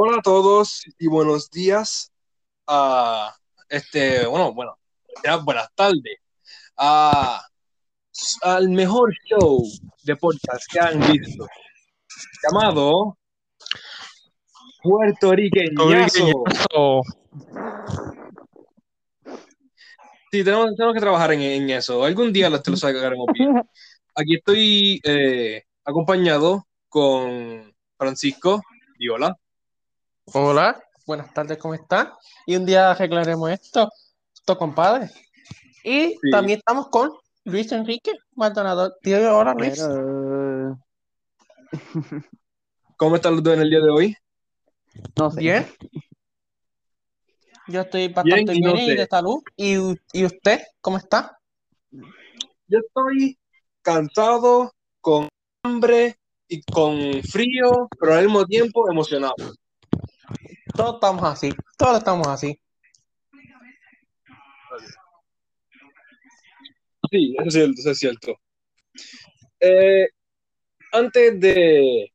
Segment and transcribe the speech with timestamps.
[0.00, 2.12] Hola a todos y buenos días.
[2.68, 3.34] a
[3.68, 4.78] este, bueno, bueno,
[5.24, 6.18] ya buenas tardes.
[6.76, 7.42] a
[8.42, 9.60] al mejor show
[10.04, 11.48] de podcast que han visto,
[12.44, 13.18] llamado
[14.84, 15.74] Puertorriqueñazo.
[15.82, 17.02] Puertorriqueñazo.
[20.30, 22.04] Sí, tenemos, tenemos que trabajar en, en eso.
[22.04, 23.52] Algún día lo- te lo sacaremos bien.
[24.14, 28.62] Aquí estoy eh, acompañado con Francisco
[28.96, 29.26] Viola.
[29.26, 29.36] Hola,
[30.32, 32.10] buenas tardes, ¿cómo están?
[32.46, 33.88] Y un día arreglaremos esto,
[34.34, 35.10] esto compadre.
[35.84, 36.30] Y Sí.
[36.30, 37.10] también estamos con
[37.44, 38.94] Luis Enrique Maldonado.
[39.02, 39.80] Tío, hola Luis.
[39.80, 40.78] Pero,
[42.96, 44.16] ¿Cómo están los dos en el día de hoy?
[45.16, 45.40] no sé.
[45.40, 45.66] Bien.
[47.68, 48.94] Yo estoy bastante y bien, no y sé.
[48.96, 49.42] de salud.
[49.56, 49.74] ¿Y,
[50.12, 51.38] ¿Y usted cómo está?
[51.90, 53.38] Yo estoy
[53.82, 55.28] cansado, con
[55.62, 56.16] hambre
[56.48, 59.34] y con frío, pero al mismo tiempo emocionado.
[60.78, 62.60] Todos estamos así, todos estamos así.
[67.10, 68.36] Sí, eso es cierto, eso es cierto.
[69.58, 70.08] Eh,
[70.92, 72.12] antes de,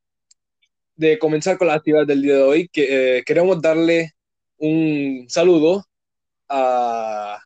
[0.96, 4.14] de comenzar con la actividad del día de hoy, eh, queremos darle
[4.58, 5.84] un saludo
[6.50, 7.40] a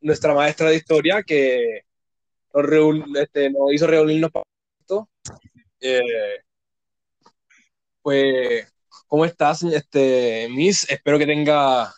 [0.00, 1.82] nuestra maestra de historia que
[2.54, 4.44] nos, reun- este, hizo reunirnos para
[4.80, 5.10] esto.
[5.80, 6.00] Eh,
[8.02, 8.72] pues,
[9.12, 10.90] ¿cómo estás, este, Miss?
[10.90, 11.92] Espero que tenga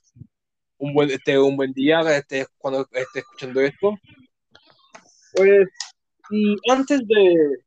[0.78, 3.94] un buen, este, un buen día este, cuando esté escuchando esto.
[5.32, 5.68] Pues,
[6.30, 7.58] y antes de,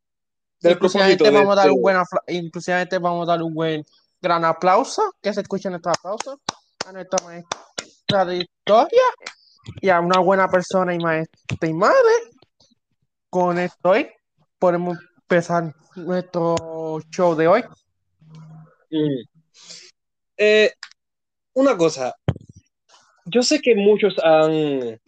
[0.59, 3.41] del propósito Inclusivamente de vamos a dar este- un buen apla- inclusivamente vamos a dar
[3.41, 3.85] un buen
[4.21, 6.41] gran aplauso, que se escuche nuestro aplauso
[6.85, 9.03] a nuestra maestra de historia
[9.79, 11.95] y a una buena persona y maestra y madre.
[13.29, 14.09] Con esto hoy
[14.59, 17.63] podemos empezar nuestro show de hoy.
[18.91, 19.36] Mm.
[20.37, 20.71] Eh,
[21.53, 22.13] una cosa,
[23.25, 24.99] yo sé que muchos han, eh,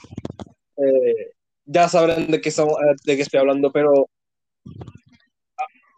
[1.66, 4.09] ya sabrán de qué, estamos, eh, de qué estoy hablando, pero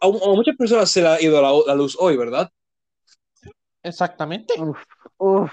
[0.00, 2.50] a, a- a muchas personas se le ha ido la, la luz hoy, ¿verdad?
[3.82, 4.54] Exactamente.
[4.60, 4.78] Uf,
[5.18, 5.52] uf,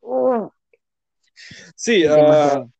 [0.00, 0.52] uf.
[1.74, 2.70] Sí, ah, Demasiado.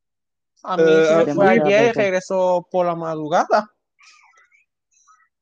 [0.62, 3.70] A mí Eh, se me ah, fue muy- ayer y regresó por la madrugada.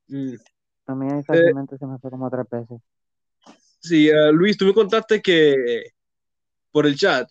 [0.08, 0.34] mm,
[0.86, 2.80] A mí fácilmente se me fue como tres veces.
[3.84, 5.84] Sí, ah, Luis, tú me contaste que
[6.72, 7.28] por el chat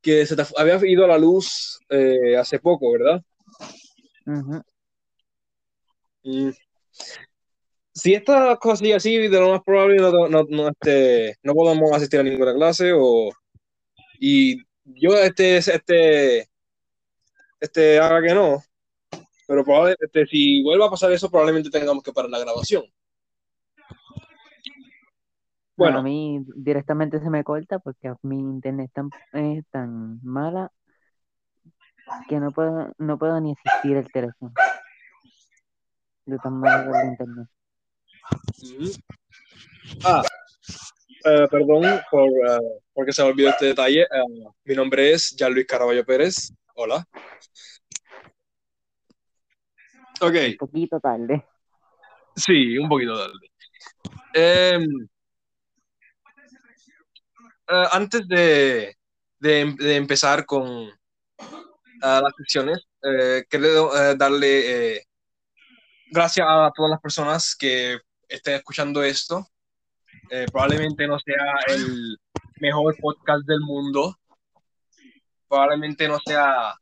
[0.00, 3.22] que se te había ido la luz eh, hace poco, ¿verdad?
[6.22, 6.50] Mm.
[7.92, 11.90] Si esta cosa sigue así, de lo más probable no, no, no, este, no podemos
[11.92, 13.30] asistir a ninguna clase o
[14.20, 16.48] y yo este este
[17.60, 18.62] este haga que no,
[19.46, 22.84] pero probablemente este, si vuelva a pasar eso probablemente tengamos que parar la grabación.
[25.78, 30.72] Bueno, a mí directamente se me corta porque mi internet es tan, es tan mala
[32.28, 34.52] que no puedo, no puedo ni asistir el teléfono.
[36.26, 37.48] De tan mala que el internet.
[38.60, 38.90] Ujú.
[40.04, 40.22] Ah,
[41.24, 44.02] eh, perdón por, eh, porque se me olvidó este detalle.
[44.02, 46.52] Eh, mi nombre es Jan Luis Caraballo Pérez.
[46.74, 47.06] Hola.
[50.20, 51.46] Ok, Un poquito tarde.
[52.34, 53.48] sí, un poquito tarde.
[57.68, 58.96] Em, eh, antes de,
[59.38, 60.90] de, de empezar con
[62.02, 65.04] ah, las secciones, eh, quiero eh, darle
[66.10, 69.46] gracias a todas las personas que estén escuchando esto.
[70.52, 72.18] Probablemente no sea el
[72.60, 74.14] mejor podcast del mundo.
[75.48, 76.74] Probablemente no sea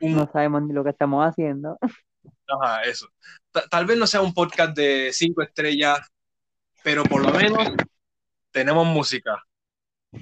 [0.00, 1.78] un No sabemos ni lo que estamos haciendo.
[2.46, 3.08] Ajá, eso.
[3.50, 6.00] Ta- Tal vez no sea un podcast de cinco estrellas,
[6.84, 7.68] pero por lo menos
[8.52, 9.42] tenemos música.
[10.12, 10.20] Por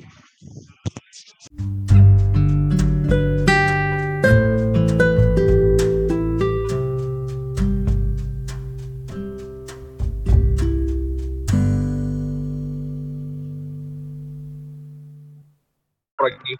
[16.32, 16.54] aquí.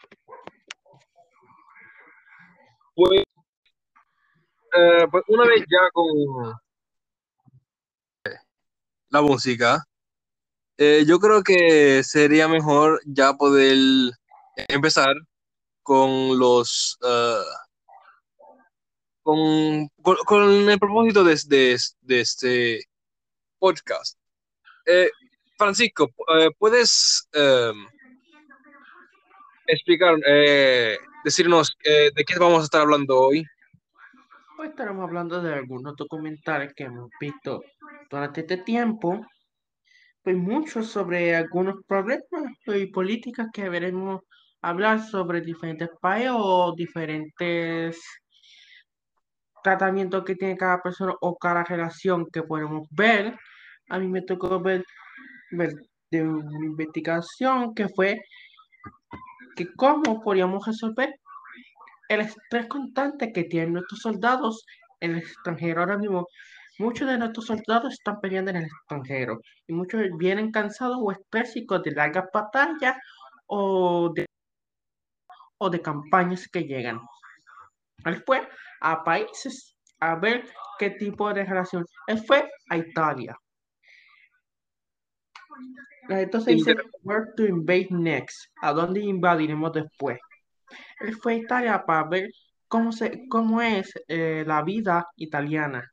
[2.97, 3.23] Pues,
[4.77, 6.07] eh, pues una vez ya con
[9.11, 9.85] la música,
[10.83, 13.77] eh, yo creo que sería mejor ya poder
[14.67, 15.15] empezar
[15.83, 17.43] con los eh,
[19.23, 19.89] con,
[20.25, 22.85] con, el propósito de, de, de este
[23.59, 24.19] podcast.
[24.87, 25.11] Eh,
[25.59, 26.09] Francisco,
[26.59, 27.29] ¿puedes
[29.67, 30.17] explicar,
[31.25, 33.45] decirnos de qué vamos a estar hablando hoy?
[34.59, 37.63] Hoy estaremos hablando de algunos documentales que hemos visto
[38.11, 39.27] durante este tiempo
[40.23, 42.25] pues mucho sobre algunos problemas
[42.67, 44.21] y políticas que veremos
[44.63, 48.01] hablar sobre diferentes países o diferentes
[49.63, 53.39] tratamientos que tiene cada persona o cada relación que podemos ver.
[53.89, 54.85] A mí me tocó ver,
[55.53, 55.75] ver
[56.11, 58.21] de una investigación que fue
[59.57, 61.15] que cómo podríamos resolver
[62.09, 64.65] el estrés constante que tienen nuestros soldados
[65.01, 66.27] en el extranjero ahora mismo.
[66.81, 71.83] Muchos de nuestros soldados están peleando en el extranjero y muchos vienen cansados o estrésicos
[71.83, 72.97] de largas batallas
[73.47, 74.25] o de,
[75.59, 76.99] o de campañas que llegan.
[78.07, 78.49] Él fue
[78.81, 80.49] a países a ver
[80.79, 81.85] qué tipo de relación.
[82.07, 83.37] Él fue a Italia.
[86.09, 88.47] Entonces dice, where to invade next?
[88.63, 90.19] ¿A dónde invadiremos después?
[91.01, 92.31] Él fue a Italia para ver
[92.69, 95.87] cómo, se, cómo es eh, la vida italiana.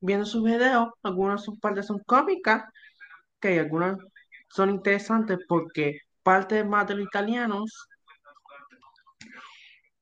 [0.00, 2.64] Viendo sus videos, algunas sus partes son cómicas,
[3.40, 3.96] que algunas
[4.48, 7.88] son interesantes porque parte más de los italianos,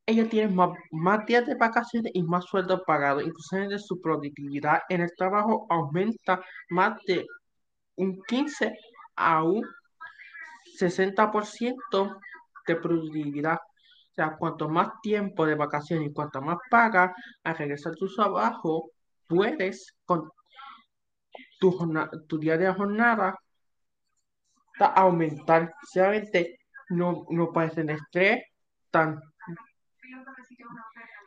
[0.07, 3.21] ellos tienen más, días de vacaciones y más sueldo pagado.
[3.21, 7.27] Incluso su productividad en el trabajo aumenta más de
[7.97, 8.77] un 15
[9.17, 9.65] a un
[10.79, 12.19] 60%
[12.67, 13.57] de productividad.
[13.57, 17.13] O sea, cuanto más tiempo de vacaciones y cuanto más pagas
[17.43, 18.91] al regresar a tu trabajo,
[19.27, 20.31] puedes con
[21.59, 21.77] tu,
[22.29, 23.39] tu día de jornada
[24.79, 25.73] aumentar.
[25.83, 26.61] Sinceramente,
[26.91, 28.43] no, no parecen estrés,
[28.91, 29.21] tan,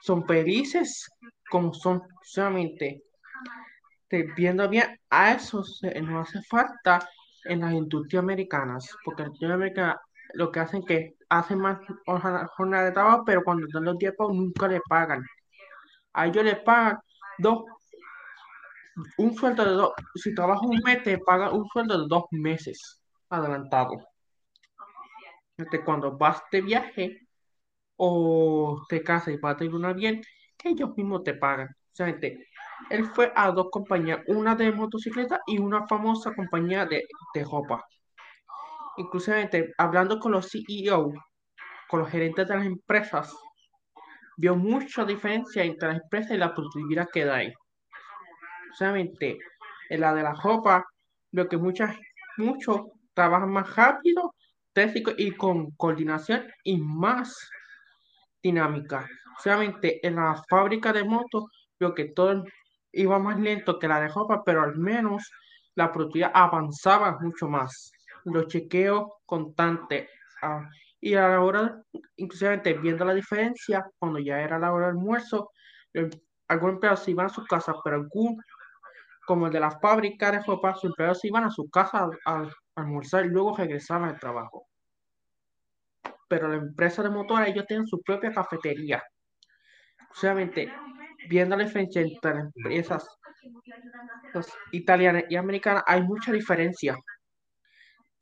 [0.01, 1.09] son felices
[1.49, 3.03] como son solamente
[4.35, 5.63] viendo bien a eso
[6.01, 6.99] no hace falta
[7.45, 9.97] en las industrias americanas, porque las industrias americanas
[10.33, 11.79] lo que hacen que hacen más
[12.55, 15.23] jornada de trabajo, pero cuando dan los tiempos nunca le pagan.
[16.13, 16.97] A ellos les pagan
[17.37, 17.63] dos,
[19.17, 23.01] un sueldo de dos, si trabajas un mes te pagan un sueldo de dos meses
[23.29, 23.97] adelantado.
[25.85, 27.27] Cuando vas de viaje
[27.95, 30.21] o te casas y vas a tener bien,
[30.57, 31.67] que ellos mismos te pagan.
[31.67, 32.07] O sea,
[32.89, 37.03] él fue a dos compañías, una de motocicleta y una famosa compañía de,
[37.33, 37.83] de ropa.
[38.97, 41.11] Inclusive hablando con los CEO,
[41.87, 43.35] con los gerentes de las empresas,
[44.37, 47.53] vio mucha diferencia entre las empresas y la productividad que da ahí.
[48.77, 49.39] Solamente
[49.89, 50.85] en la de la ropa,
[51.31, 51.95] veo que muchas,
[52.37, 52.81] muchos
[53.13, 54.35] trabajan más rápido,
[54.71, 57.49] técnico y con coordinación y más
[58.43, 59.07] dinámica.
[59.43, 61.45] Solamente en la fábrica de motos,
[61.79, 62.43] veo que todo
[62.91, 65.27] iba más lento que la de ropa, pero al menos
[65.73, 67.91] la productividad avanzaba mucho más.
[68.25, 70.07] Los chequeos constantes.
[70.43, 70.69] Ah,
[70.99, 71.81] y a la hora,
[72.15, 75.51] inclusive viendo la diferencia, cuando ya era la hora del almuerzo,
[76.47, 78.41] algunos empleados iban a su casa, pero algún,
[79.27, 83.25] como el de la fábrica de ropa, sus empleados iban a su casa a, almorzar
[83.25, 84.67] y luego regresaban al trabajo.
[86.29, 89.03] Pero la empresa de motores, ellos tienen su propia cafetería.
[90.13, 90.71] Solamente
[91.27, 93.05] viendo la diferencia entre las empresas
[94.71, 96.95] italianas y americanas, hay mucha diferencia.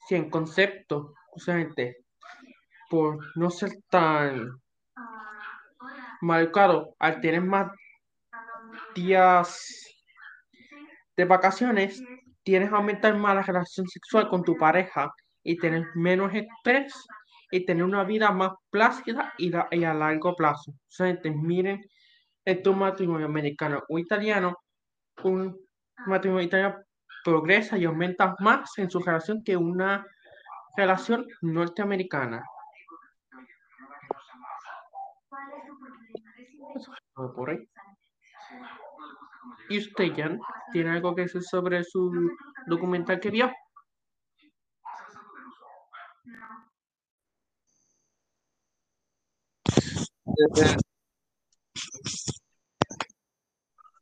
[0.08, 1.98] Si en concepto, justamente,
[2.90, 4.50] por no ser tan
[6.22, 7.72] mal educado, al tener más
[8.96, 9.86] días
[11.18, 12.04] de vacaciones,
[12.44, 15.12] tienes que aumentar más la relación sexual con tu pareja
[15.44, 16.94] y tener menos estrés
[17.52, 20.74] y tener una vida más plácida y, a largo plazo.
[21.00, 21.82] O miren
[22.44, 24.58] entre un matrimonio americano o italiano,
[25.24, 25.58] un
[26.06, 26.76] matrimonio italiano
[27.24, 30.06] progresa y aumenta más en su relación que una
[30.78, 32.44] relación norteamericana.
[39.70, 40.40] ¿Y usted, Jan,
[40.72, 42.12] tiene algo que decir sobre su
[42.68, 43.52] documental que vio?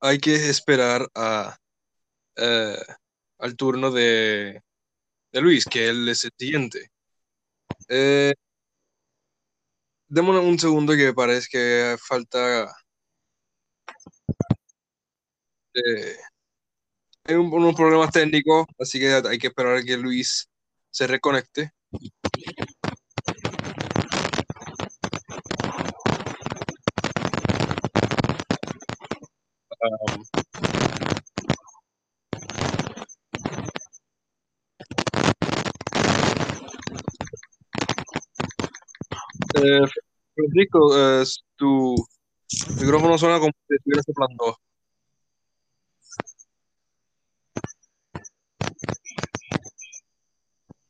[0.02, 1.56] Hay que esperar a,
[2.36, 2.78] eh,
[3.40, 4.62] al turno de,
[5.32, 6.92] de, Luis, que él es el siguiente.
[7.90, 8.34] Eh,
[10.08, 12.74] démonos un segundo que parece que falta...
[15.76, 16.18] Eh,
[17.26, 20.48] hay unos problemas técnicos, así que hay que esperar a que Luis
[20.92, 21.72] se reconecte.
[29.82, 30.24] Um,
[39.56, 39.82] eh,
[40.36, 41.24] Francisco, eh,
[41.56, 41.96] tu
[42.80, 44.58] micrófono suena como si estuviera soplando.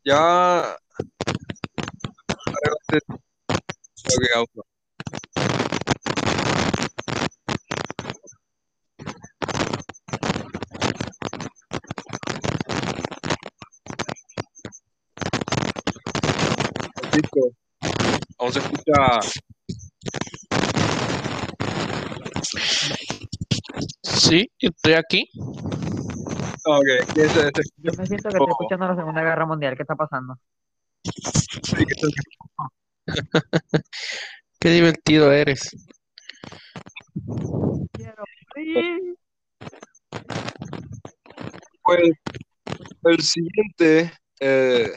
[0.06, 0.78] Ya.
[2.46, 4.62] arreglaste lo que causa.
[16.96, 17.54] Francisco,
[26.66, 27.14] aún se escucha.
[27.14, 27.18] Sí, estoy aquí.
[27.18, 29.76] Ok, ese, ese, Yo me siento que estoy escuchando la Segunda Guerra Mundial.
[29.76, 30.38] ¿Qué está pasando?
[34.60, 35.70] Qué divertido eres.
[41.84, 42.12] Pues
[43.04, 44.92] el siguiente eh,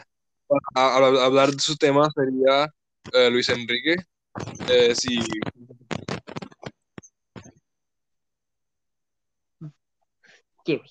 [0.74, 2.68] hablar de su tema sería
[3.12, 3.96] eh, Luis Enrique.
[4.68, 5.18] Eh, si
[10.64, 10.82] Kiwi.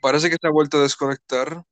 [0.00, 1.64] Parece que se ha vuelto a desconectar.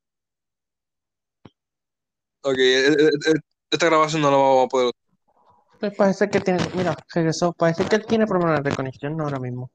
[2.41, 3.33] Ok, eh, eh, eh,
[3.69, 4.91] esta grabación no la vamos a poder.
[5.79, 7.53] Pues parece que tiene, mira, regresó.
[7.53, 9.71] Parece que él tiene problemas de conexión ahora mismo.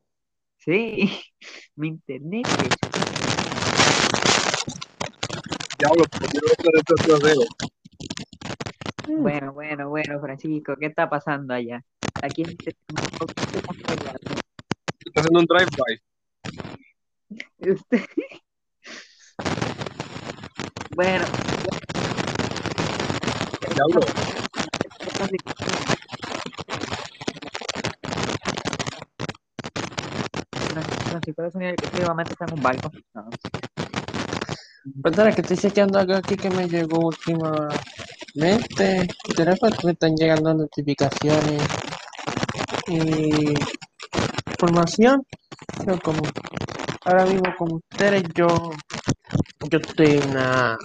[0.58, 1.10] Sí,
[1.76, 2.46] mi internet.
[5.78, 6.04] Diablo,
[7.06, 7.40] trasero.
[9.06, 11.84] Bueno, bueno, bueno, Francisco, ¿qué está pasando allá?
[12.22, 12.74] Aquí en este
[15.14, 16.00] Está haciendo un drive-by.
[17.72, 18.06] Usted-
[20.96, 21.24] Bueno,
[23.74, 24.00] Diablo,
[31.10, 32.90] Francisco de sonido que efectivamente está en un barco.
[33.14, 33.28] No,
[35.02, 37.78] Perdona, que estoy chequeando algo aquí que me llegó últimamente.
[39.00, 41.62] El teléfono me están llegando notificaciones
[42.88, 43.54] y
[44.64, 45.22] información.
[45.84, 46.22] Pero como
[47.04, 48.48] ahora mismo con ustedes, yo,
[49.70, 50.76] yo estoy en una,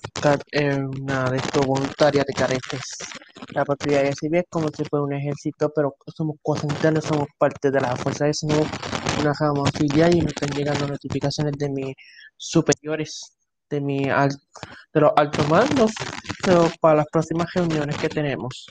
[0.52, 2.82] en una de estos voluntaria de caretes.
[3.54, 7.80] La patrulla civil es como si fuera un ejército, pero somos cuacentenarios, somos parte de
[7.82, 8.68] la fuerza de somos
[9.20, 11.96] una rama auxiliar y me están llegando notificaciones de mis
[12.38, 13.38] superiores,
[13.70, 14.30] de mi al-
[14.94, 15.92] de los altos mandos,
[16.46, 18.68] pero para las próximas reuniones que tenemos.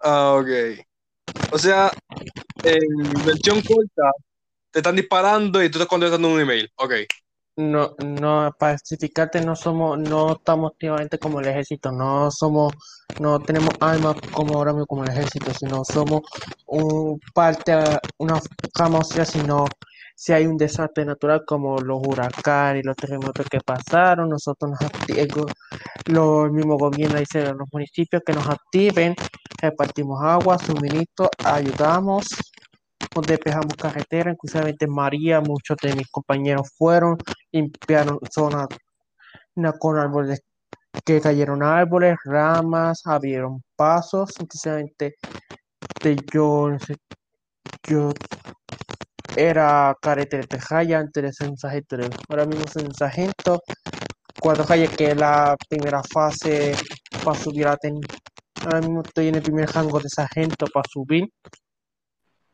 [0.00, 0.86] Ah, ok.
[1.52, 1.92] O sea,
[2.64, 4.10] en versión corta,
[4.70, 6.70] te están disparando y tú estás contestando un email.
[6.76, 6.92] Ok.
[7.58, 12.74] No, no, para especificarte, no somos, no estamos activamente como el ejército, no somos,
[13.18, 16.20] no tenemos armas como ahora mismo como el ejército, sino somos
[16.66, 17.72] un parte,
[18.18, 18.42] una
[18.74, 19.64] auxiliar, sino
[20.14, 24.82] si hay un desastre natural como los huracanes y los terremotos que pasaron, nosotros nos
[24.82, 25.52] activamos,
[26.06, 29.14] los mismos gobiernos a los municipios que nos activen,
[29.60, 32.26] repartimos agua, suministro, ayudamos,
[33.26, 37.16] despejamos carretera, inclusive María, muchos de mis compañeros fueron,
[37.52, 38.68] limpiaron zonas
[39.56, 40.40] na- con árboles
[41.04, 45.16] que cayeron árboles, ramas, abrieron pasos, inclusivamente
[46.02, 46.70] de yo,
[47.88, 48.12] yo
[49.36, 51.96] era carretera de Tejaya antes de ser un sargento,
[52.28, 53.60] ahora mismo soy un sargento,
[54.40, 56.74] cuatro calles que es la primera fase
[57.24, 58.00] para subir a ten,
[58.66, 61.30] ahora mismo estoy en el primer rango de sargento para subir,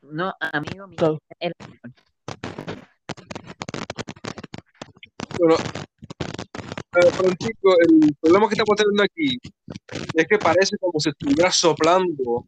[0.02, 1.52] no, amigo mío, el-
[5.38, 5.56] Bueno,
[7.16, 9.38] Francisco, el problema que estamos teniendo aquí
[10.14, 12.44] es que parece como si estuviera soplando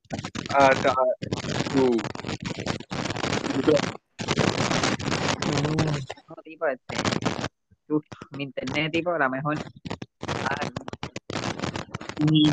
[0.53, 0.93] hasta
[1.73, 1.97] tu.
[6.29, 6.97] No, tipo, este,
[7.89, 9.57] uf, mi internet, tipo, a lo mejor.
[10.29, 10.69] ah,
[12.31, 12.53] Y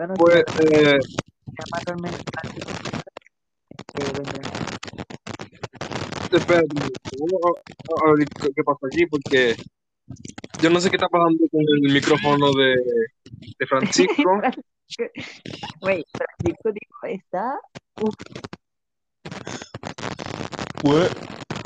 [0.00, 0.98] bueno, pues, si eh,
[1.46, 2.42] me llama tormenta,
[3.98, 4.22] bueno,
[6.32, 6.66] espérate,
[7.18, 9.56] vamos a, a ver qué, pasa aquí, porque
[10.62, 12.76] yo no sé qué está pasando con el micrófono de,
[13.58, 14.40] de Francisco.
[15.80, 17.60] Güey, Francisco, tipo, está.
[18.00, 18.14] Uf,
[20.82, 21.10] Pues,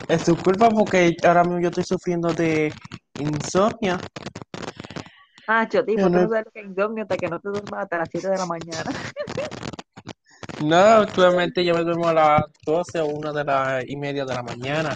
[0.08, 2.70] es su culpa porque ahora mismo yo estoy sufriendo de
[3.14, 3.98] insomnia.
[5.48, 7.48] Ah, tipo, Yo tú no- no sabes lo que es insomnio hasta que no te
[7.48, 8.84] duermas hasta las 7 de la mañana.
[10.60, 14.34] No, actualmente yo me duermo a las 12 o 1 de la y media de
[14.34, 14.94] la mañana.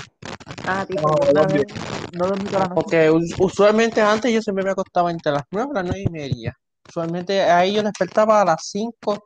[0.66, 1.16] Ah, tipo,
[1.48, 1.66] bien.
[1.66, 1.66] vez
[2.12, 2.74] no dormí toda la noche.
[2.82, 6.10] Porque us- usualmente antes yo siempre me acostaba entre las 9 y las 9 y
[6.10, 6.56] media.
[6.88, 9.24] Usualmente ahí yo despertaba a las 5,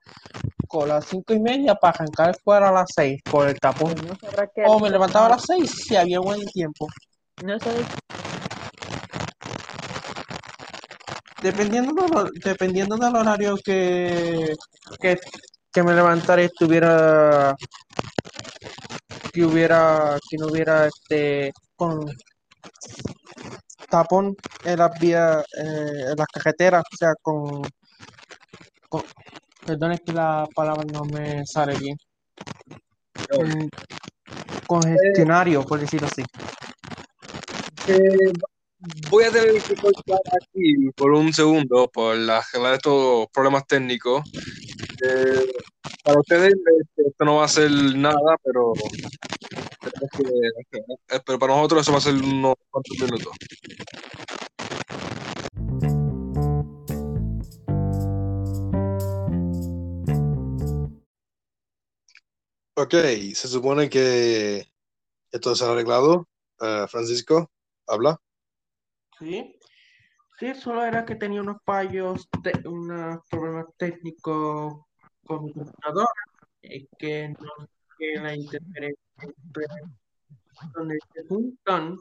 [0.67, 3.95] con las 5 y media para arrancar fuera a las 6 por el tapón.
[3.95, 6.89] No O me levantaba a las 6 si había buen tiempo.
[7.41, 7.87] no sabes
[11.43, 14.55] Dependiendo del, dependiendo del horario que,
[15.01, 15.19] que,
[15.73, 17.55] que me levantara y estuviera
[19.33, 22.07] que hubiera, que no hubiera este con
[23.89, 27.63] tapón en las vías, eh, en las carreteras, o sea, con,
[28.89, 29.03] con
[29.67, 31.97] perdón, es que la palabra no me sale bien.
[33.31, 33.69] Con-
[34.67, 36.23] congestionario, por decirlo así.
[37.89, 38.33] Eh,
[39.11, 44.23] voy a tener que cortar aquí por un segundo por la, de estos problemas técnicos.
[45.07, 45.53] Eh,
[46.05, 48.73] para ustedes este, esto no va a ser nada, pero,
[49.85, 53.33] eh, pero para nosotros eso va a ser unos cuantos minutos.
[62.75, 62.95] Ok,
[63.35, 64.67] se supone que
[65.31, 66.27] esto se ha arreglado.
[66.61, 67.51] Eh, Francisco,
[67.87, 68.19] habla.
[69.19, 69.59] Sí,
[70.39, 72.29] sí, solo era que tenía unos fallos,
[72.65, 74.83] unos problemas técnicos
[75.25, 76.09] con mi computadora,
[76.63, 78.99] eh, que no que la interferencia
[80.75, 81.97] donde se juntan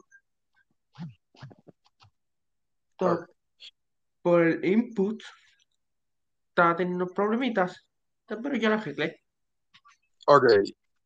[4.22, 5.22] por el input,
[6.48, 7.84] estaba teniendo problemitas,
[8.26, 9.20] pero ya lo arreglé.
[10.26, 10.44] Ok,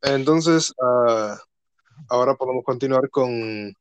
[0.03, 1.39] entonces ah,
[2.11, 3.75] ahora podemos continuar con,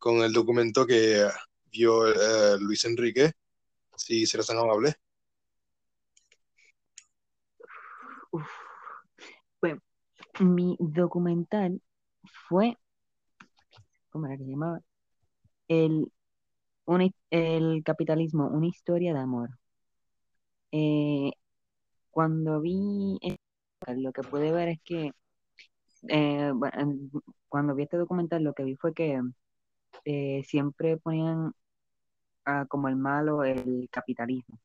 [0.00, 1.28] con el documento que
[1.72, 3.32] vio eh, Luis Enrique,
[3.96, 4.94] si será tan amable.
[8.32, 8.46] Uf.
[9.60, 9.76] Pues
[10.40, 11.82] mi documental
[12.48, 12.76] fue,
[14.10, 14.80] ¿cómo era que se llamaba?
[15.68, 16.12] El,
[16.86, 19.50] his- el capitalismo, una historia de amor.
[20.72, 21.32] Eh,
[22.10, 23.18] cuando vi
[23.88, 25.12] lo que pude ver es que
[26.08, 26.98] eh, bueno,
[27.48, 29.20] cuando vi este documental lo que vi fue que
[30.04, 31.52] eh, siempre ponían
[32.68, 34.58] como el malo el capitalismo.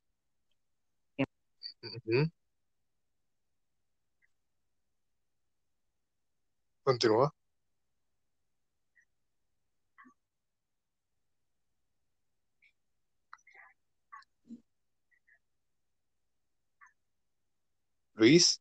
[6.84, 7.34] Continúa.
[18.16, 18.60] Luis,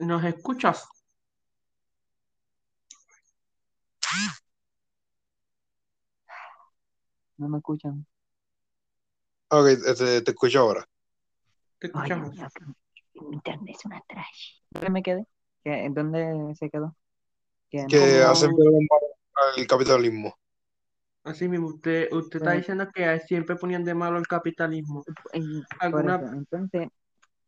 [0.00, 0.84] ¿Nos escuchas?
[7.36, 8.04] ¿No me escuchan?
[9.50, 9.66] ok,
[9.96, 10.86] te, te escucho ahora.
[11.78, 12.34] Te escuchamos.
[13.14, 14.60] mi internet es una trash.
[14.70, 15.26] ¿Dónde me quedé?
[15.64, 16.94] ¿Qué- ¿Dónde se quedó?
[17.70, 18.50] Que no- Que Como- hacen
[19.56, 20.34] el capitalismo.
[21.24, 25.04] Así mismo, usted, usted está diciendo que siempre ponían de malo el capitalismo.
[25.32, 26.88] en- ¿Alguna- eso, entonces,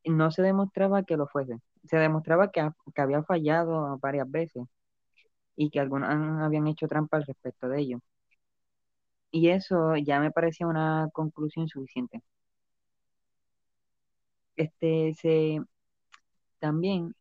[0.05, 1.59] no se demostraba que lo fuese.
[1.85, 4.65] Se demostraba que, que había fallado varias veces
[5.57, 8.01] y que algunos habían hecho trampa al respecto de ello.
[9.33, 12.23] Y eso ya me parecía una conclusión suficiente.
[14.57, 15.61] Este, se,
[16.61, 17.15] también,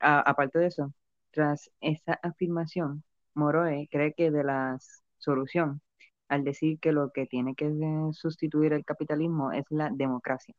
[0.00, 0.92] aparte de eso,
[1.32, 4.78] tras esa afirmación, Moroe cree que de la
[5.18, 5.82] solución,
[6.28, 7.70] al decir que lo que tiene que
[8.12, 10.54] sustituir el capitalismo es la democracia.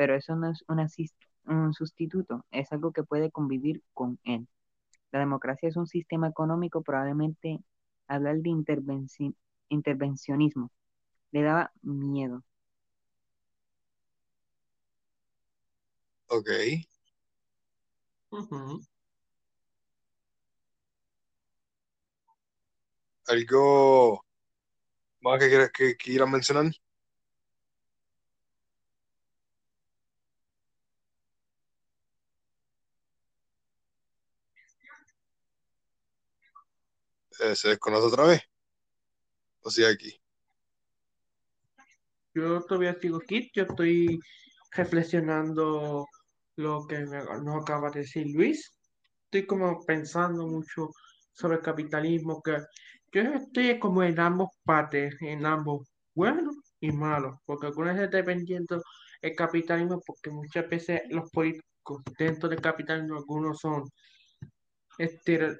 [0.00, 0.86] Pero eso no es una
[1.44, 4.48] un sustituto, es algo que puede convivir con él.
[5.12, 7.60] La democracia es un sistema económico, probablemente
[8.08, 9.34] hablar de intervenci-
[9.68, 10.70] intervencionismo
[11.32, 12.42] le daba miedo.
[16.28, 16.48] Ok.
[23.28, 24.24] ¿Algo
[25.20, 26.72] más que quieras que quieran mencionar?
[37.40, 38.40] Eh, ¿Se desconoce otra vez?
[39.62, 40.14] O sea, aquí.
[42.34, 44.20] Yo todavía sigo aquí, yo estoy
[44.72, 46.06] reflexionando
[46.56, 48.70] lo que nos acaba de decir Luis.
[49.24, 50.90] Estoy como pensando mucho
[51.32, 52.58] sobre el capitalismo, que
[53.12, 58.82] yo estoy como en ambos partes, en ambos buenos y malos, porque algunas veces dependiendo
[59.22, 63.84] el capitalismo, porque muchas veces los políticos dentro del capitalismo, algunos son
[64.98, 65.58] exter-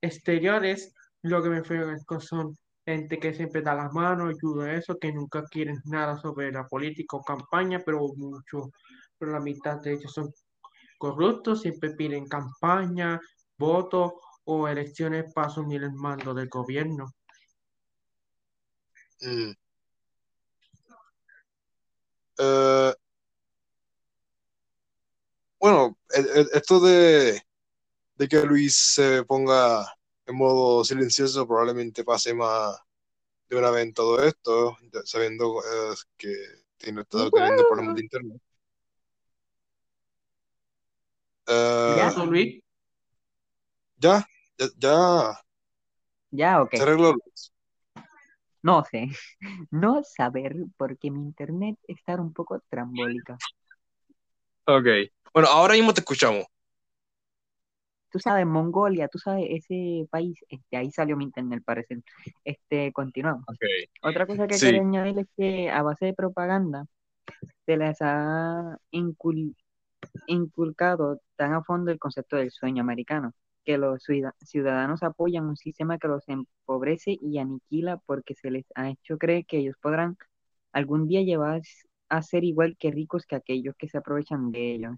[0.00, 0.94] exteriores,
[1.28, 5.12] lo que me que son gente que siempre da las manos, ayuda a eso, que
[5.12, 8.70] nunca quieren nada sobre la política o campaña, pero mucho,
[9.18, 10.32] pero la mitad de ellos son
[10.98, 13.20] corruptos, siempre piden campaña,
[13.58, 14.12] votos
[14.44, 17.12] o elecciones para asumir el mando del gobierno.
[19.20, 19.50] Mm.
[22.38, 22.94] Eh,
[25.58, 27.42] bueno, el- el- esto de,
[28.14, 29.86] de que Luis se ponga
[30.26, 32.76] en modo silencioso probablemente pase más
[33.48, 36.34] de una vez en todo esto, sabiendo eh, que
[36.76, 38.42] tiene estado teniendo problemas de internet.
[41.46, 42.60] ¿Ya, eh, Luis?
[43.98, 44.26] Ya,
[44.58, 45.40] ya, ya.
[46.30, 46.70] Ya, ok.
[46.74, 47.14] Se arregló,
[48.62, 49.08] No sé.
[49.70, 53.38] No saber, porque mi internet está un poco trambólica.
[54.64, 54.86] Ok.
[55.32, 56.46] Bueno, ahora mismo te escuchamos.
[58.10, 62.02] Tú sabes, Mongolia, tú sabes, ese país, este, ahí salió mi internet, parece.
[62.44, 63.44] Este, continuamos.
[64.02, 64.66] Otra cosa que Sí.
[64.66, 66.86] quería añadir es que a base de propaganda
[67.66, 69.54] se les ha incul-
[70.26, 73.32] inculcado tan a fondo el concepto del sueño americano,
[73.64, 78.66] que los ciuda- ciudadanos apoyan un sistema que los empobrece y aniquila porque se les
[78.76, 80.16] ha hecho creer que ellos podrán
[80.72, 81.62] algún día llevar
[82.08, 84.96] a ser igual que ricos que aquellos que se aprovechan de ellos.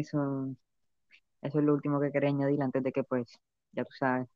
[0.00, 0.54] Eso,
[1.42, 3.28] eso es lo último que quería añadir antes de que, pues,
[3.72, 4.28] ya tú sabes,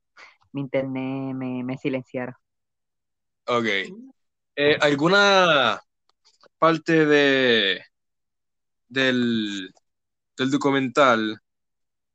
[0.53, 2.39] mi internet me, me silenciara.
[3.47, 3.67] Ok.
[4.57, 5.81] Eh, ¿alguna
[6.59, 7.83] parte de
[8.89, 9.73] del,
[10.37, 11.41] del documental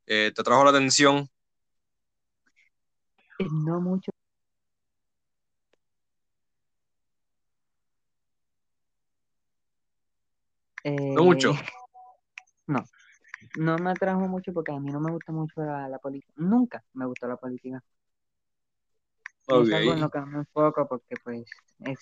[0.06, 1.28] eh, te atrajo la atención?
[3.38, 4.10] Eh, No mucho.
[11.14, 11.54] No mucho.
[12.66, 12.84] No,
[13.54, 16.32] no me atrajo mucho porque a mí no me gusta mucho la, la política.
[16.36, 17.82] Nunca me gustó la política.
[19.50, 21.46] No es algo en lo que me enfoco porque pues
[21.80, 21.98] es,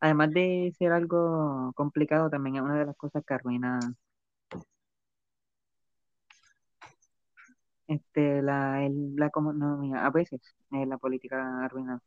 [0.00, 3.94] además de ser algo complicado, también es una de las cosas que arruina
[7.86, 10.04] este, la, el- la economía.
[10.06, 10.40] A veces
[10.72, 12.00] eh, la política arruina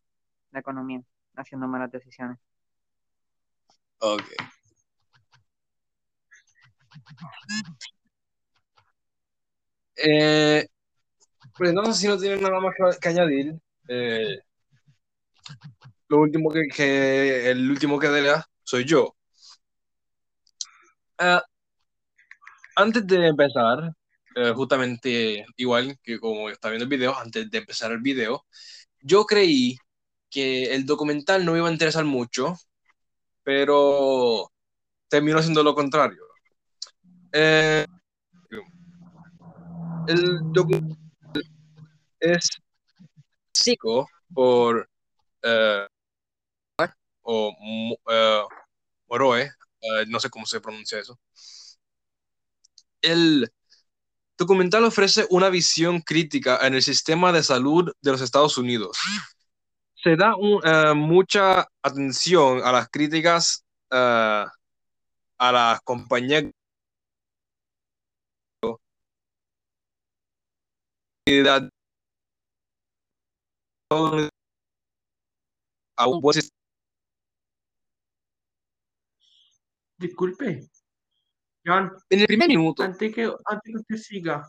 [0.52, 1.02] la economía
[1.36, 2.40] haciendo malas decisiones.
[4.00, 4.30] Ok.
[9.97, 10.65] Eh,
[11.58, 13.55] pues no sé si no tienes nada más que, añadir.
[13.88, 14.39] Eh,
[16.08, 19.15] lo último que, el último que lea soy yo.
[21.17, 21.41] Ah,
[22.75, 23.91] antes de empezar,
[24.36, 28.45] eh, justamente igual que como está viendo el video, antes de empezar el video,
[29.01, 29.77] yo creí
[30.29, 32.55] que el documental no me iba a interesar mucho,
[33.43, 34.51] pero
[35.08, 36.23] terminó siendo lo contrario.
[37.31, 37.86] Eh,
[40.08, 40.98] el documental
[42.20, 42.50] es
[43.54, 44.89] psico por
[45.41, 45.88] eh,
[47.22, 48.41] o Mo- eh,
[49.08, 51.20] Moroe, eh, no sé cómo se pronuncia eso.
[53.02, 53.50] El
[54.38, 58.98] documental ofrece una visión crítica en el sistema de salud de los Estados Unidos.
[59.96, 60.36] Se da
[60.94, 64.52] mucha atención a las críticas a
[65.39, 66.44] las compañías
[75.98, 76.40] a un buen.
[79.98, 80.70] Disculpe.
[81.64, 84.48] En el primer minuto antes que, antes que usted siga,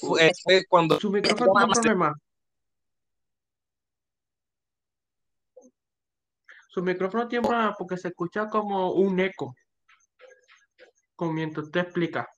[0.00, 2.14] fue, fue cuando su micrófono tiene problema.
[6.68, 9.56] Su micrófono tiene problema porque se escucha como un eco.
[11.16, 12.28] Con mientras usted explica.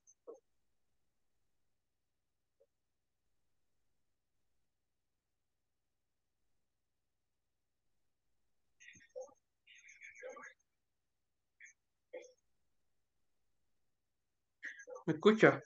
[15.06, 15.62] ¿Me escucha?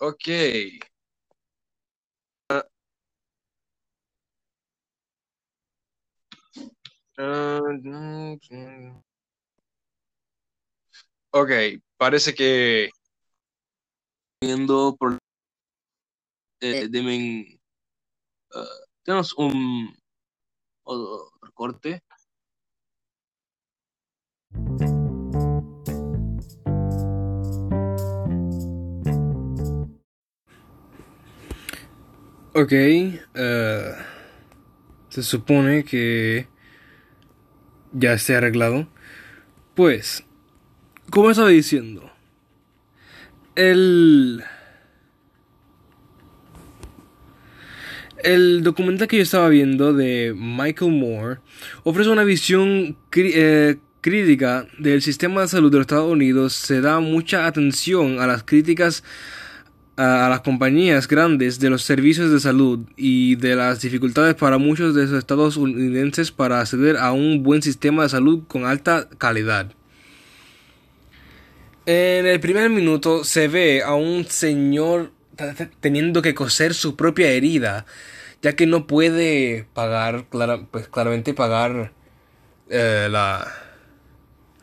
[0.00, 0.28] Ok.
[7.18, 9.02] Ah, mm.
[11.30, 11.50] Ok,
[11.96, 12.90] parece que
[14.40, 15.18] viendo por
[16.60, 17.60] eh, deben
[18.54, 18.64] ah,
[19.02, 19.96] tenemos un
[20.84, 22.02] otro corte.
[32.60, 33.92] Ok, eh,
[35.10, 36.48] se supone que
[37.92, 38.88] ya esté arreglado.
[39.76, 40.24] Pues,
[41.08, 42.10] como estaba diciendo,
[43.54, 44.42] el...
[48.24, 51.38] El documental que yo estaba viendo de Michael Moore
[51.84, 56.54] ofrece una visión eh, crítica del sistema de salud de los Estados Unidos.
[56.54, 59.04] Se da mucha atención a las críticas
[59.98, 64.94] a, las compañías grandes de los servicios de salud y de las dificultades para muchos
[64.94, 69.72] de esos estadounidenses para acceder a un buen sistema de salud con alta calidad.
[71.84, 75.10] En el primer minuto se ve a un señor
[75.80, 77.84] teniendo que coser su propia herida,
[78.40, 80.26] ya que no puede pagar,
[80.70, 81.92] pues claramente pagar
[82.70, 83.52] eh, la,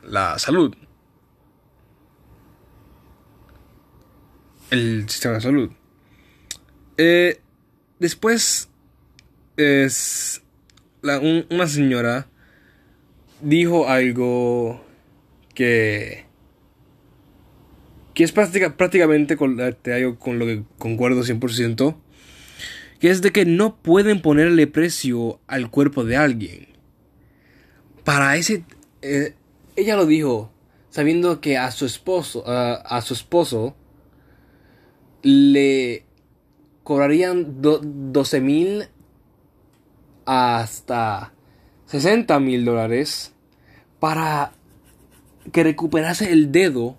[0.04, 0.76] la salud.
[4.72, 5.70] El sistema de salud.
[6.98, 7.40] Eh,
[8.00, 8.70] después
[9.58, 10.42] es
[11.02, 12.28] la- un- una señora
[13.42, 14.84] dijo algo
[15.54, 16.26] que
[18.14, 21.98] que es práctica- prácticamente con, digo, con lo que concuerdo 100%,
[23.02, 26.68] que es de que no pueden ponerle precio al cuerpo de alguien.
[28.06, 28.64] Para ese...
[29.02, 29.34] eh,
[29.76, 30.50] ella lo dijo
[30.92, 33.76] sabiendo que a su esposo, a su esposo,
[35.26, 36.04] le
[36.84, 38.86] cobrarían do- 12 mil
[40.26, 41.34] hasta
[41.88, 43.34] 60 mil dólares
[44.00, 44.52] para
[45.52, 46.96] que recuperase el dedo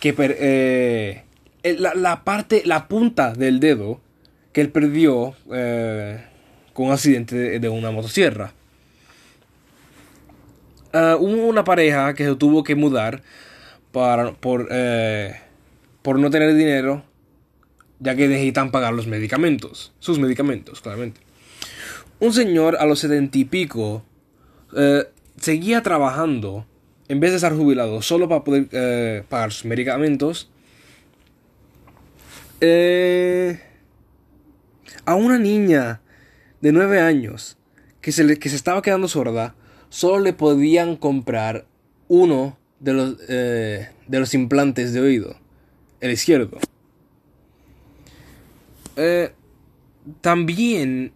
[0.00, 1.22] que per- eh,
[1.62, 4.00] la, la parte, la punta del dedo
[4.52, 6.24] que él perdió eh,
[6.72, 8.52] con un accidente de, de una motosierra.
[10.92, 13.22] Ah, hubo una pareja que se tuvo que mudar
[13.92, 15.36] para, por, eh,
[16.02, 17.04] por no tener dinero,
[18.00, 21.20] ya que necesitan pagar los medicamentos, sus medicamentos, claramente.
[22.20, 24.04] Un señor a los setenta y pico
[24.76, 25.04] eh,
[25.40, 26.66] seguía trabajando
[27.08, 30.50] en vez de estar jubilado solo para poder eh, pagar sus medicamentos,
[32.60, 33.60] eh,
[35.04, 36.00] a una niña
[36.60, 37.56] de 9 años
[38.00, 39.54] que se, que se estaba quedando sorda,
[39.88, 41.66] solo le podían comprar
[42.08, 45.36] uno de los, de los implantes de oído,
[46.00, 46.58] el izquierdo.
[49.00, 49.32] Eh,
[50.20, 51.12] también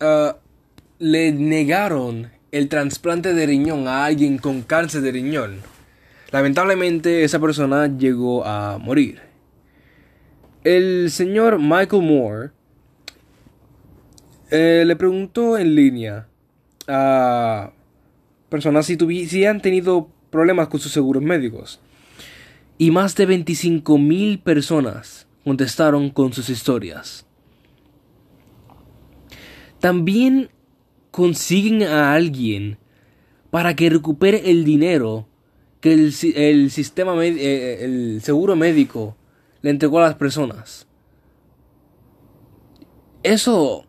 [0.00, 0.38] ah,
[0.98, 5.58] le negaron el trasplante de riñón a alguien con cáncer de riñón.
[6.30, 9.20] Lamentablemente esa persona llegó a morir.
[10.64, 12.50] El señor Michael Moore
[14.50, 16.26] eh, le preguntó en línea
[16.86, 17.72] a
[18.48, 21.78] personas si, si han tenido problemas con sus seguros médicos.
[22.78, 27.26] Y más de 25 mil personas contestaron con sus historias.
[29.80, 30.50] También
[31.10, 32.78] consiguen a alguien
[33.50, 35.26] para que recupere el dinero
[35.80, 39.16] que el, si- el sistema med- eh, el seguro médico
[39.62, 40.86] le entregó a las personas.
[43.22, 43.84] Eso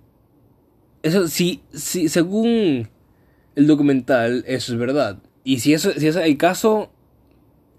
[1.04, 2.90] eso sí, sí, según
[3.56, 5.20] el documental eso es verdad.
[5.44, 6.92] Y si eso si es el caso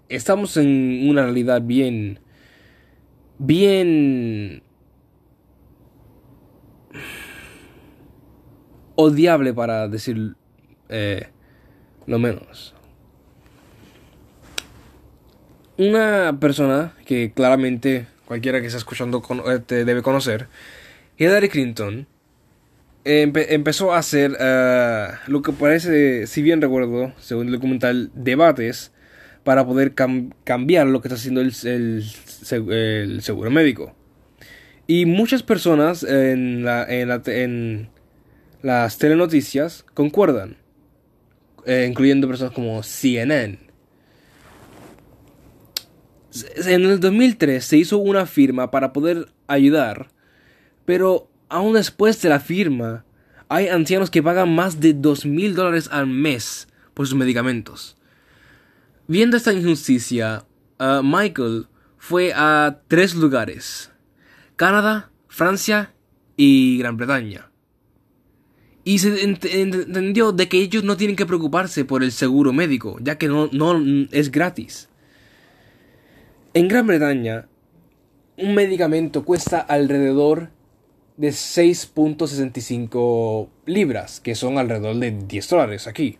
[0.09, 2.19] estamos en una realidad bien
[3.43, 4.61] bien
[8.95, 10.35] odiable para decir
[10.89, 11.27] eh,
[12.05, 12.75] lo menos.
[15.77, 20.47] Una persona que claramente cualquiera que está escuchando con- eh, te debe conocer,
[21.17, 22.07] Hillary Clinton,
[23.03, 28.91] empe- empezó a hacer eh, lo que parece, si bien recuerdo, según el documental, debates
[29.43, 33.95] para poder cam- cambiar lo que está haciendo el, el seg- el seguro médico.
[34.87, 37.89] Y muchas personas en, la, en,
[38.61, 40.57] las telenoticias concuerdan,
[41.65, 43.57] eh, incluyendo personas como CNN.
[46.65, 50.09] En el 2003 se hizo una firma para poder ayudar,
[50.85, 53.05] pero aún después de la firma,
[53.49, 57.97] hay ancianos que pagan más de dos mil dólares al mes por sus medicamentos.
[59.07, 60.45] Viendo esta injusticia,
[60.79, 63.91] ah, Michael fue a tres lugares:
[64.55, 65.93] Canadá, Francia
[66.37, 67.49] y Gran Bretaña.
[68.83, 72.97] Y se ent- entendió de que ellos no tienen que preocuparse por el seguro médico,
[73.01, 73.79] ya que no, no
[74.11, 74.89] es gratis.
[76.55, 77.47] En Gran Bretaña,
[78.37, 80.49] un medicamento cuesta alrededor
[81.15, 86.17] de 6.65 libras, que son alrededor de 10 dólares aquí.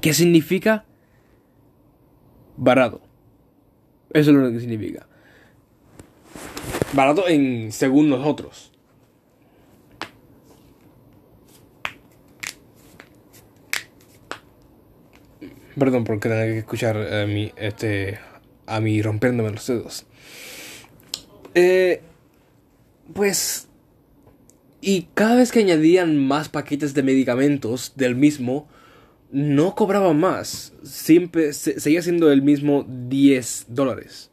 [0.00, 0.86] ¿Qué significa?
[2.58, 3.00] Barato.
[4.12, 5.06] Eso es lo que significa.
[6.92, 8.72] Barato en según nosotros.
[15.78, 18.18] Perdón por tener que escuchar a mi, este,
[18.66, 20.06] a mí rompiéndome los dedos.
[21.54, 22.02] Eh,
[23.14, 23.68] pues...
[24.80, 28.68] Y cada vez que añadían más paquetes de medicamentos del mismo,
[29.30, 30.72] no cobraba más.
[30.82, 34.30] Siempre se- seguía siendo el mismo 10 dólares.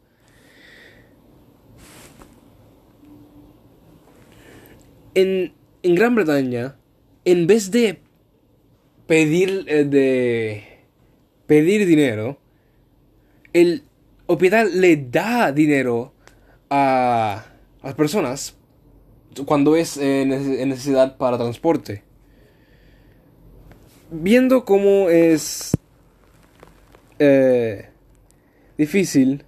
[5.14, 6.76] En, en Gran Bretaña,
[7.24, 8.00] en vez de
[9.06, 10.62] pedir eh, de
[11.46, 12.38] pedir dinero,
[13.52, 13.84] el
[14.26, 16.12] hospital le da dinero
[16.68, 17.46] a,
[17.82, 18.56] las personas
[19.46, 20.24] cuando es eh,
[20.66, 22.02] necesidad para transporte.
[24.10, 25.76] Viendo cómo es
[27.18, 27.90] eh,
[28.78, 29.44] difícil,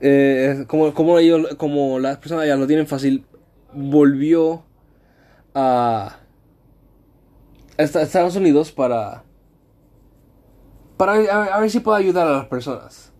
[0.00, 3.24] eh, como, como, ellos, como las personas ya lo tienen fácil,
[3.72, 4.64] volvió
[5.54, 6.18] a
[7.78, 9.22] a Esta- Estados Unidos para
[10.96, 11.12] para
[11.54, 13.12] a ver, si puedo ayudar a las personas.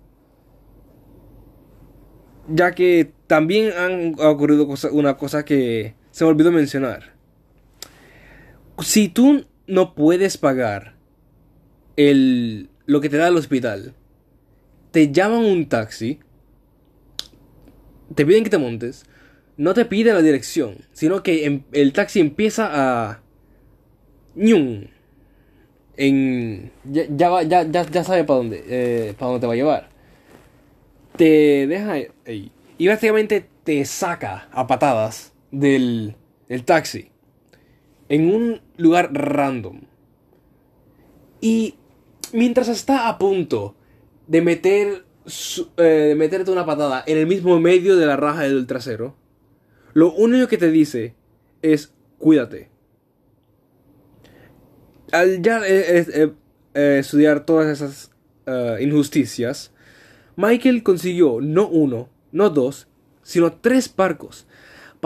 [2.48, 7.12] Ya que también han ocurrido cosa- una cosa que se me olvidó mencionar.
[8.82, 10.94] Si tú no puedes pagar
[11.96, 13.94] el, lo que te da el hospital,
[14.90, 16.20] te llaman un taxi,
[18.14, 19.04] te piden que te montes,
[19.56, 23.22] no te piden la dirección, sino que em- el taxi empieza a...
[24.34, 24.84] ñum,
[25.96, 27.06] en ya,
[27.42, 29.88] ya, ya, ya sabe para dónde eh, para dónde te va a llevar.
[31.16, 31.92] Te deja
[32.26, 36.14] ahí y básicamente te saca a patadas del,
[36.48, 37.10] del taxi
[38.08, 39.82] en un lugar random.
[41.40, 41.74] Y
[42.32, 43.76] mientras está a punto
[44.26, 45.04] de meter
[45.76, 49.16] eh, de meterte una patada en el mismo medio de la raja del trasero
[49.92, 51.14] lo único que te dice
[51.62, 52.68] es cuídate
[55.10, 56.32] al ya eh,
[56.74, 58.10] eh, estudiar todas esas
[58.80, 59.72] injusticias,
[60.36, 62.86] Michael consiguió no uno, no dos,
[63.24, 64.45] sino tres barcos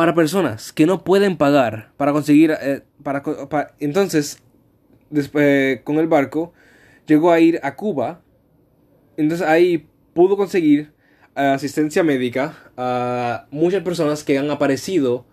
[0.00, 3.22] para personas que no pueden pagar para conseguir eh, para,
[3.80, 4.42] entonces
[5.10, 6.54] después con el barco
[7.06, 8.22] llegó a ir a Cuba
[9.18, 10.94] entonces ahí pudo conseguir
[11.36, 15.26] eh, asistencia médica a muchas personas que han aparecido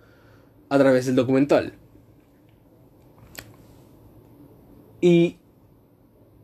[0.68, 1.72] a través del documental
[5.00, 5.38] Y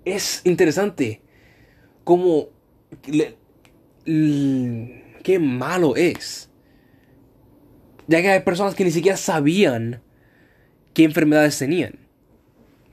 [0.05, 1.21] es interesante
[2.05, 2.47] cómo...
[4.05, 6.52] qué malo es.
[8.13, 9.99] Ya que hay personas que ni siquiera sabían
[10.93, 11.97] qué enfermedades tenían.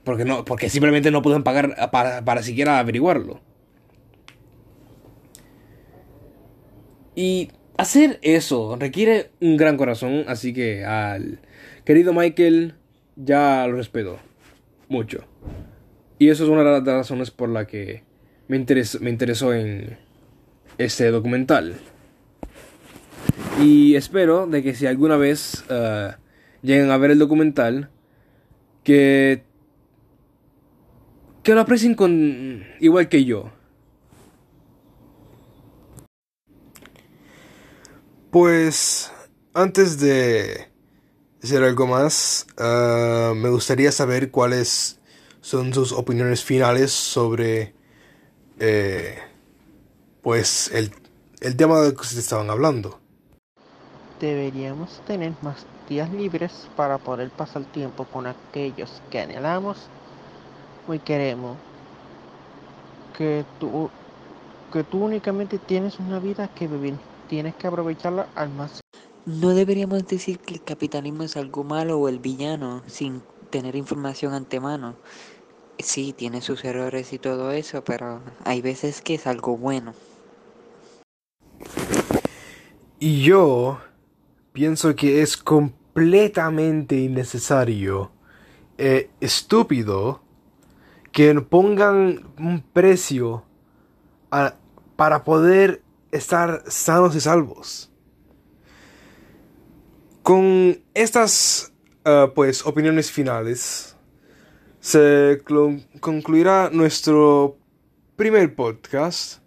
[0.03, 3.39] Porque, no, porque simplemente no pueden pagar para, para siquiera averiguarlo.
[7.13, 11.37] Y hacer eso requiere un gran corazón, así que al
[11.85, 12.73] querido Michael
[13.15, 14.17] ya lo respeto
[14.89, 15.23] mucho.
[16.17, 18.01] Y eso es una de las razones por la que
[18.47, 19.99] me me interesó en
[20.79, 21.75] este documental.
[23.61, 26.11] Y espero de que si alguna vez eh,
[26.63, 27.91] lleguen a ver el documental,
[28.83, 29.43] que
[31.43, 33.51] que lo aprecien con igual que yo.
[38.31, 39.11] Pues
[39.53, 40.69] antes de
[41.41, 44.99] decir algo más, ah, me gustaría saber cuáles
[45.41, 47.73] son sus opiniones finales sobre
[48.59, 49.17] eh,
[50.21, 50.91] pues el,
[51.41, 53.00] el tema del que ustedes estaban hablando.
[54.21, 59.77] Deberíamos tener más días libres para poder pasar tiempo con aquellos que anhelamos
[60.87, 61.57] y queremos.
[63.17, 63.89] Que tú,
[64.71, 66.93] que tú únicamente tienes una vida que vivir.
[67.29, 68.81] Tienes que aprovecharla al máximo.
[69.25, 74.35] No deberíamos decir que el capitalismo es algo malo o el villano sin tener información
[74.35, 74.97] antemano.
[75.79, 79.95] Sí, tiene sus errores y todo eso, pero hay veces que es algo bueno.
[82.99, 83.79] Y yo
[84.53, 88.11] pienso que es completamente innecesario,
[88.77, 90.21] eh, estúpido,
[91.11, 93.45] que pongan un precio
[94.95, 97.91] para poder estar sanos y salvos.
[100.23, 101.73] Con estas
[102.05, 103.95] ah, pues opiniones finales
[104.79, 105.41] se
[105.99, 107.57] concluirá nuestro
[108.15, 109.41] primer podcast.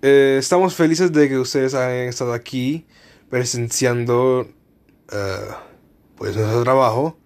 [0.00, 2.86] Eh, estamos felices de que ustedes hayan estado aquí
[3.30, 4.48] presenciando
[5.12, 5.48] eh,
[6.16, 7.18] pues nuestro trabajo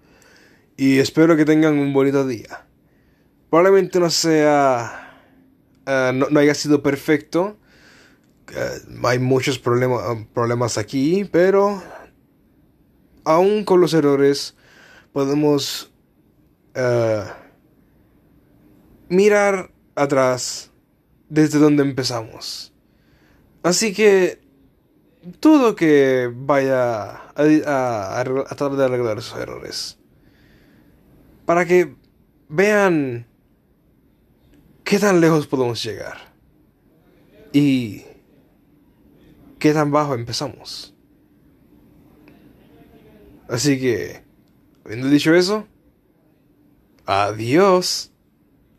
[0.77, 2.67] y espero que tengan un bonito día.
[3.51, 5.21] Probablemente no sea
[5.87, 7.59] eh, no, haya sido perfecto.
[8.55, 11.83] eh, hay muchos problemas aquí, pero
[13.25, 14.57] aún con los errores
[15.13, 15.89] podemos
[19.09, 20.71] mirar atrás
[21.29, 22.73] desde donde empezamos.
[23.63, 24.42] Así que
[25.41, 27.33] todo que vaya a,
[27.67, 29.99] a- a tratar de arreglar esos errores.
[31.47, 31.97] Para que
[32.49, 33.27] vean
[34.85, 36.19] qué tan lejos podemos llegar.
[37.53, 38.03] Y
[39.59, 40.95] qué tan bajo empezamos.
[43.49, 44.25] Así que,
[44.85, 45.67] habiendo dicho eso,
[47.05, 48.12] adiós.